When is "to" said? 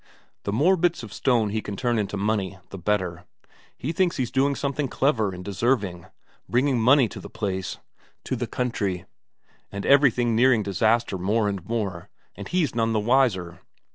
7.09-7.19, 8.23-8.35